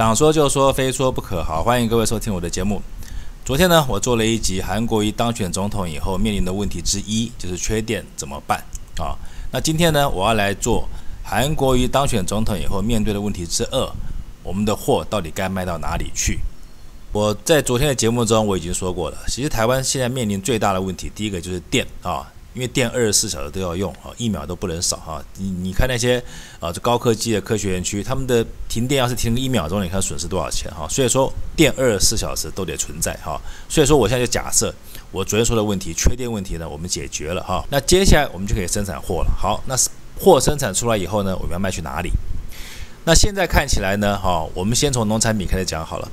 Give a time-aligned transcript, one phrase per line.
[0.00, 1.44] 想说就说，非说不可。
[1.44, 2.80] 好，欢迎各位收听我的节目。
[3.44, 8.64] 昨天呢，我做了一集韩国瑜当选总统以后面临的问题之一，就是缺电怎么办
[8.98, 9.12] 啊？
[9.52, 10.88] 那今天呢，我要来做
[11.22, 13.92] 韩国瑜当选总统以后面对的问题之二，
[14.42, 16.38] 我们的货到底该卖到哪里去？
[17.12, 22.26] 我在昨天的节目中我已经说过了，其实台湾现在面临最大的问题，第一个就是电啊。
[22.52, 25.22] 因为电二十四小时都要用啊，一秒都不能少哈。
[25.36, 26.20] 你你看那些
[26.58, 30.84] 啊，这高科技的科学园区，他们的停电要是停一秒钟，你看损失多少钱哈？
[30.88, 33.40] 所以说电二十四小时都得存在哈。
[33.68, 34.74] 所以说我现在就假设
[35.12, 37.64] 我昨天说的问题，缺电问题呢，我们解决了哈。
[37.70, 39.30] 那接下来我们就可以生产货了。
[39.38, 39.76] 好，那
[40.18, 42.10] 货生产出来以后呢，我们要卖去哪里？
[43.04, 46.08] 那现在看起来呢，哈，我们先从农产品开始讲好了。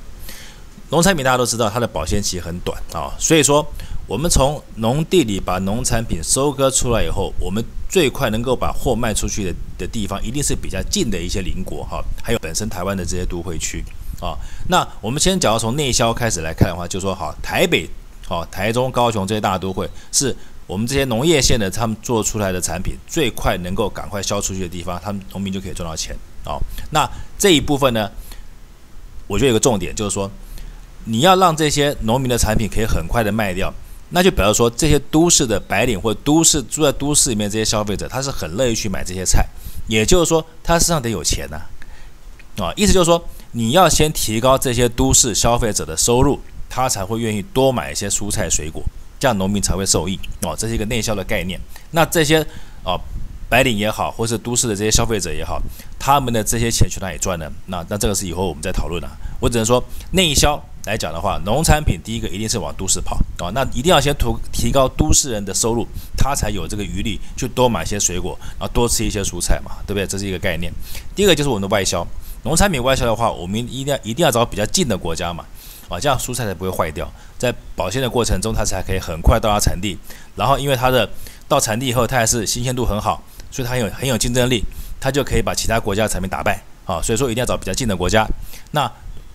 [0.90, 3.66] 农产品大家都知道，它的保鲜期很短啊，所以说。
[4.08, 13.84] 我们从农地里把农产品收割出来以后，我们最快能够把货卖出去的的地方，一定是比较近的一些邻国哈，还有本身台湾的这些都会区
[14.18, 14.32] 啊。
[14.68, 17.86] 那我们先假如从内销开始来看的话，就说好，台北、
[18.26, 20.34] 好台中、高雄这些大都会，是
[20.66, 26.56] 我们这些农业县的他们做出来的产品最快能够赶快销出去的地方，他们农民就可以赚到钱啊。
[26.92, 27.06] 那
[27.38, 28.10] 这一部分呢，
[29.26, 30.30] 我觉得有个重点就是说，
[31.04, 33.70] 你要让这些农民的产品可以很快的卖掉。
[34.10, 39.46] 那就比如说，这些都市的白领或都市住在都市里面这些消费者，他是很乐意去买这些菜，
[39.86, 41.60] 也就是说，他身上得有钱呐，
[42.62, 48.82] 啊，意思就是说，你要先提高这些都市消费者的收入，他才会愿意多买一些蔬菜水果，
[49.20, 51.60] 这样农民才会受益，哦，这是一个内销的概念。
[51.90, 52.40] 那这些
[52.82, 52.98] 啊，
[53.50, 55.60] 白领也好，或是都市的这些消费者也好，
[55.98, 57.50] 他们的这些钱去哪里赚呢？
[57.66, 60.58] 那那这个是以后我们再讨论了，我只能说内销。
[60.84, 70.06] 来讲的话，农产品第一个一定是往都市跑啊，那一定要先提提高都市人的收入，他才有这个余力去多买些水果，然后多吃一些蔬菜嘛，对不对？
[70.06, 70.72] 这是一个概念。
[71.14, 72.06] 第二个就是我们的外销，
[72.44, 75.44] 农产品外销的话，我们一定要一定要找比较近的国家嘛，
[75.90, 79.98] 啊，这样蔬菜才不会坏掉，在保鲜的过程中，它才可以很快到达产地，
[80.36, 81.06] 然后因为它的
[81.46, 84.64] 到产地以后，它还是新鲜度很好，所以它有很有竞争力，
[84.98, 88.26] 它就可以把其他国家的产品打败啊，所以说一定要找比较近的国家，
[88.70, 88.90] 那。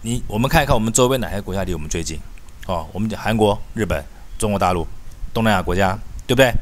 [0.05, 2.19] 你我们看一看我们周边哪些国家离我们最近？
[2.67, 4.03] 哦，我们讲韩国、日本、
[4.37, 4.85] 中国大陆、
[5.33, 5.97] 东南亚国家，
[6.27, 6.53] 对不对？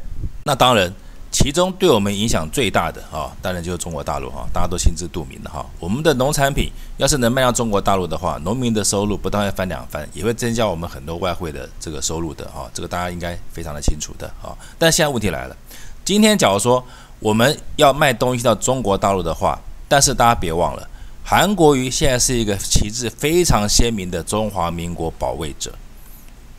[0.43, 0.93] 那当然，
[1.31, 5.65] 其中对我们影响最大的啊，当然就是中国大陆哈，大家都心知肚明的哈。
[5.79, 12.69] 我们的农产品要是能卖到中国大陆的话，农民的收入不但会翻两番，也会增加我们很多外汇的这个收入的哈。
[12.75, 14.53] 这个大家应该非常的清楚的啊。
[14.77, 15.57] 但现在问题来了，
[16.05, 16.83] 今天假如说
[17.19, 20.87] 我们要卖东西到中国大陆的话，但是大家别忘了。
[21.31, 25.73] 韩国瑜现在是一个旗帜非常鲜明的中华民国保卫者，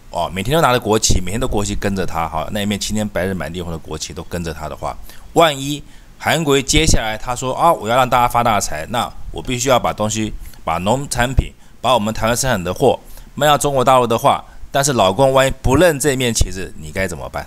[0.08, 4.96] 哦，每天都拿着国旗，每天都国旗跟着他，哈，那一面青天白日满地红的国旗都跟着他的话，
[5.34, 5.82] 万一
[6.16, 10.32] 韩国瑜接下来他说啊，我要让大家发大财，那我必须要把东西，
[10.64, 11.52] 把农产品，
[11.82, 12.98] 把我们台湾生产的货
[13.34, 17.46] 卖到中国大陆的话，但是老公万一不认这面旗帜，你该怎么办？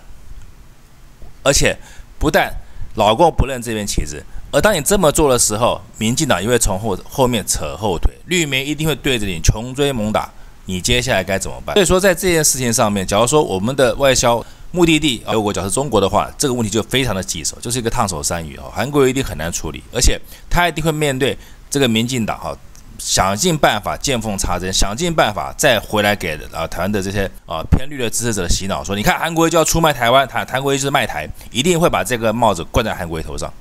[1.41, 1.75] 而且
[2.19, 2.53] 不但
[2.93, 4.23] 老公不认这面旗帜。
[4.55, 10.31] 而当你这么做的时候，民进党又会从后后面扯后腿，绿媒一定会对着你穷追猛打，
[10.63, 11.75] 你接下来该怎么办？
[11.75, 20.17] 所以说，在这件事情上面，假如说我们的外销目的地如果假设中国的话，这个问题就非常的棘手，就是一个烫手山芋哦，韩国一定很难处理，而且
[20.49, 21.37] 他一定会面对
[21.69, 22.57] 这个民进党哈，
[22.97, 33.51] 想尽办法见缝插针，想尽办法再回来给啊台湾的这些啊偏绿的支持者洗脑，说你看韩国就要出卖台湾，台韩国就是卖台，一定会把这个帽子冠在韩国头上。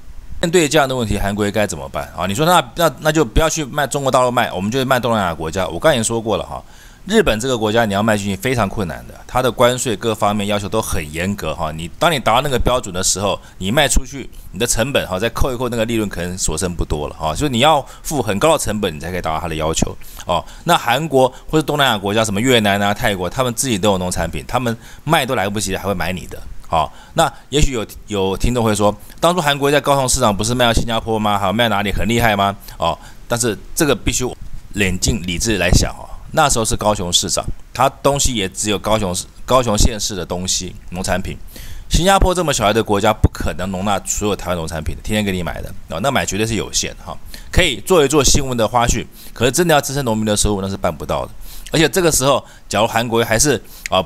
[0.44, 2.26] 面对这样的问题，韩国该怎么办啊？
[2.26, 5.66] 你说那那那就不要去卖中国大陆卖，我们就卖东南亚国家。
[5.66, 6.62] 我刚才已经说过了哈，
[7.06, 11.72] 日本这个国家你要卖进去非常困难的，它的关税各方面要求都很严格哈。
[11.72, 17.34] 你当你达到那个标准的时候，你卖出去，你的成本哈再扣一扣那个利润，可能所剩不多了哈。
[17.34, 20.44] 所以你要付很高的成本，你才可以达到它的要求哦。
[20.64, 26.38] 那韩国或者东南亚国家，什么越南啊、泰国，他们自己都有农产品，他们卖都来不及，还会买你的。
[26.74, 31.38] 好，那也许有有听众会说，当初韩国在高雄市场不是卖到新加坡吗？
[31.38, 32.52] 好，卖哪里很厉害吗？
[32.78, 32.98] 哦，
[33.28, 34.28] 但是这个必须
[34.72, 36.02] 冷静理智来想哦。
[36.32, 41.38] 那时候是高雄市长，他东西也只有高雄市、高雄县市的东西，农产品。
[41.88, 47.16] 新加坡这么小的国家，不可能容纳所有台湾农产品的，天天给你买的哦，那买绝对是有限哈。
[47.52, 51.30] 可以做一做新闻的花絮，可是真的要支撑农民的收入，那是办不到的。
[51.70, 54.04] 而且这个时候，假如韩国还是啊。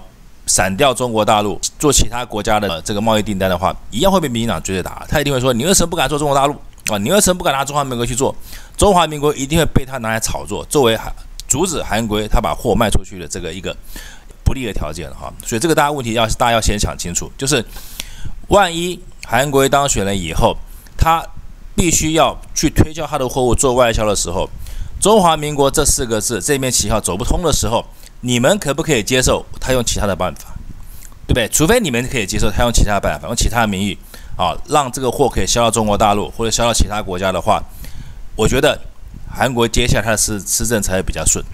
[0.48, 5.06] 闪掉中国大陆做其他国家的、这个贸易订单的话，一样会被民进党追着打。
[5.08, 6.56] 他一定会说：“你为什么不敢做中国大陆
[6.86, 6.98] 啊？
[6.98, 8.34] 你为什么不敢拿中华民国去做？
[8.76, 10.98] 中华民国一定会被他拿来炒作，作为
[11.46, 13.76] 阻止韩国他把货卖出去的这个一个
[14.42, 15.32] 不利的条件哈。
[15.44, 17.64] 所以这个大家问题要大家要先想清楚，就是
[18.48, 20.56] 万一韩国当选了以后，
[20.96, 21.22] 他
[21.76, 24.48] 必须要去推销他的货物做外销的时候，
[25.00, 27.84] 中华民国这四个字这面旗号走不通的时候，
[28.20, 30.54] 你们可不可以接受他用其他的办法？
[31.26, 31.46] 对不对？
[31.48, 33.96] 除非你们可以接受他用其他的办法，用其他的名义
[34.36, 37.62] 啊，让这个货可以销到中国大陆或者销到其他国家的话，
[38.34, 38.80] 我觉得
[39.30, 41.44] 韩国接下来他的施施政才会比较顺。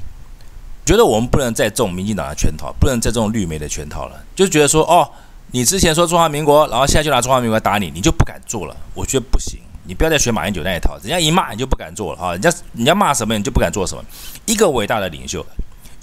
[0.87, 4.23] 觉得我们不能再中民进党的圈套，不能再中绿媒的圈套了。
[4.37, 5.11] 就觉得说，哦，
[5.51, 8.77] 你之前说中华民国，然后现在就拿中华民国打你，你就不敢做了。
[8.95, 14.05] 我觉得不行，你不要再学马英九那一套，人家一骂你就不敢做了啊，人家人家骂什么你就不敢做什么。
[14.45, 15.45] 一个伟大的领袖，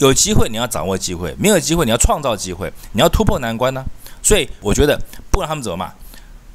[0.07, 3.83] 有机会你要掌握机会，没有机会你要创造机会，你要突破难关呢、
[4.21, 4.99] 所以我觉得
[5.29, 5.91] 不管他们怎么骂，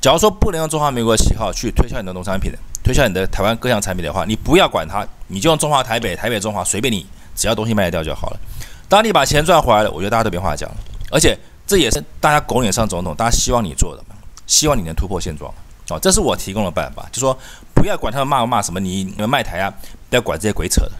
[0.00, 2.52] 假如说不能用中华民国的旗号去推销你的农产品，
[2.82, 7.06] 推销你的台湾各项产品的话，你不要管他，你就用中华台北、台北中华随便你。
[7.36, 8.40] 只要东西卖得掉就好了。
[8.88, 10.76] 当你把钱赚回来了，我觉得大家都没话讲了。
[11.10, 14.02] 而且这也是大家狗脸上总统，大家希望你做的，
[14.46, 15.52] 希望你能突破现状。
[15.90, 17.38] 哦，这是我提供的办法，就说
[17.74, 19.70] 不要管他们骂不骂什么，你你们卖台啊，
[20.08, 20.92] 不要管这些鬼扯的。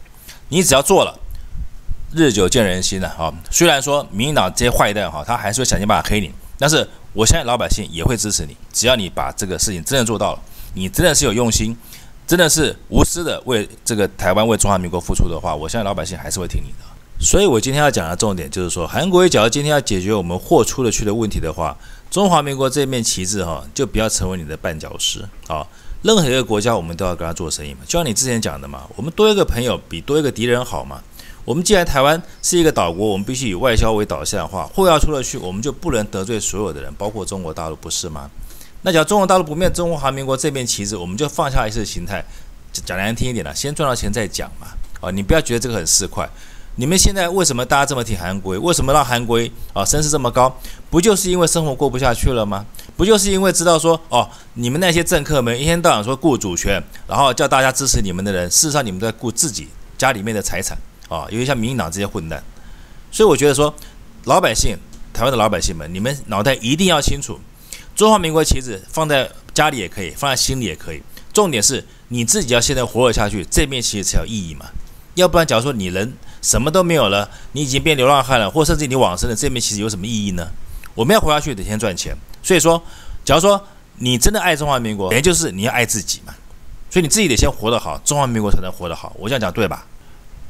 [0.50, 1.18] 你只要做了，
[2.16, 3.32] 日久见人心了啊。
[3.50, 8.56] 虽然说民进党这些坏蛋哈，他还是会想尽办法黑你，但是我相信老百姓也会支持你。
[8.72, 10.40] 只要你把这个事情真的做到了，
[10.74, 11.76] 你真的是有用心。
[12.26, 16.84] 真的是无私的为这个台湾、为中华民国付出的话，我相信老百姓还是会听你的。
[17.20, 21.76] 所以，我今天要讲的重点就是说，韩国也假如今天要解决我们货出得去的问题的话，
[22.10, 25.64] 中华民国这面旗帜哈，就不要成为你的绊脚石啊。
[26.02, 27.80] 任何一个国家，我们都要跟他做生意嘛。
[27.86, 31.00] 就像你之前讲的嘛，我们多一个朋友比多一个敌人好嘛。
[31.46, 38.28] 我们既然台湾是一个岛国，我们必须以外销为导向的话，货要出得去，我们就不能得罪所有的人，包括中国大陆，不是吗？
[38.82, 42.24] 那假如中国大陆不灭中华民国这面旗帜，我们就放下一次形态，
[42.72, 44.66] 讲难听一点了，先赚到钱再讲嘛。
[45.00, 46.28] 啊，你不要觉得这个很市侩。
[46.78, 48.58] 你们现在为什么大家这么挺韩国？
[48.58, 49.40] 为什么让韩国
[49.72, 50.52] 啊声势这么高？
[50.90, 52.66] 不就是因为生活过不下去了吗？
[52.96, 60.76] 不就是因为知道说哦，你们那些政客们一天到晚说顾主权，然后叫大家支持你们的人，事实上你们在顾自己家里面的财产
[61.08, 62.42] 啊，尤其像民进党这些混蛋。
[63.10, 63.74] 所以我觉得说，
[64.24, 64.76] 老百姓，
[65.12, 67.38] 台湾的老百姓们，你们脑袋一定要清楚。
[67.94, 71.02] 中华民国旗帜放在家里也可以，放在心里也可以。
[71.32, 74.66] 重点是你自己要现在活了下去，这面旗帜才有意义嘛。
[75.14, 76.12] 要不然，假如说你人
[76.42, 80.50] 什么都没有了，你已经变流浪汉了，或甚至你往生了，这面旗帜有什么意义呢？
[80.94, 82.14] 我们要活下去，得先赚钱。
[82.42, 82.82] 所以说，
[83.24, 83.62] 假如说
[83.96, 86.34] 你真的爱中华民国，也就是你要爱自己嘛。
[86.90, 89.14] 所以你自己得先活得好，中华民国才能活得好。
[89.18, 89.86] 我这样讲对吧？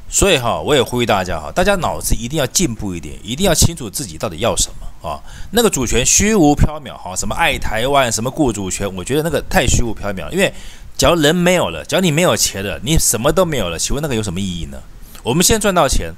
[0.09, 5.09] 所以哈，我也呼吁大家哈，大家脑子一定要进步一点，一定要清楚自己到底要什么。
[5.09, 5.19] 啊，
[5.51, 10.29] 那个主权虚无缥缈，哈，什么爱台湾，什么顾主权，我觉得那个太虚无缥缈。
[10.31, 10.51] 因为，
[10.97, 14.77] 假如人没有了，假如你没有钱了，你什么都没有了，请问那个有什么意义呢？
[15.23, 16.13] 我们先赚到钱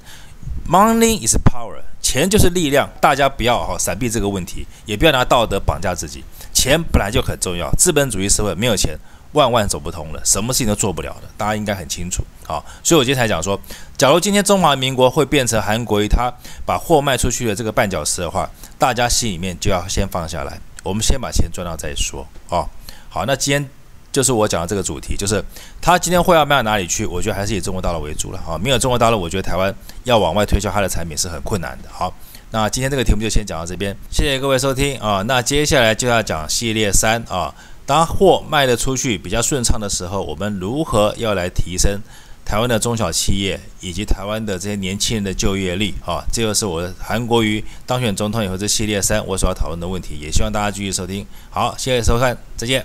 [0.70, 8.98] ，Money is power，钱就是力量，大家不要哈闪避这个问题，也不要拿道德绑架自己，钱本来就很重要，资本主义社会没有钱。
[9.34, 12.24] 万万走不通了，什么事情都做不了的，大家应该很清楚。
[12.50, 13.60] 好，所以我今天才讲说，
[13.96, 16.34] 假如今天中华民国会变成韩国瑜他
[16.66, 22.26] 把货卖出去的这个绊脚石的话，大家心里面就要先放下来，我们先把钱赚到再说。
[22.50, 22.68] 哦，
[23.08, 23.70] 好，那今天
[24.12, 25.46] 就是我讲的这个主题，就是
[25.80, 27.06] 他今天货要卖到哪里去？
[27.06, 28.42] 我觉得还是以中国大陆为主了。
[28.44, 29.72] 好，没有中国大陆，我觉得台湾
[30.06, 31.90] 要往外推销他的产品是很困难的。
[31.92, 32.12] 好，
[32.50, 35.24] 那今天这个题目就先讲到这边，谢谢各位收听啊。
[35.28, 37.54] 那接下来就要讲系列三啊。
[37.86, 42.00] 当货卖得出去比较顺畅的时候，我们如何要来提升
[42.50, 45.94] 台湾的中小企业以及台湾的这些年轻人的就业率？
[46.04, 51.24] 啊，这就是我韩国瑜当选总统以后这系列三我所要讨论的问题，也希望大家继续收听。
[51.52, 52.84] 好，谢谢收看，再见。